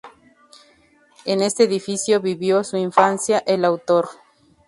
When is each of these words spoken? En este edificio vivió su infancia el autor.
En 1.25 1.43
este 1.43 1.65
edificio 1.65 2.21
vivió 2.21 2.63
su 2.63 2.75
infancia 2.75 3.43
el 3.45 3.63
autor. 3.63 4.09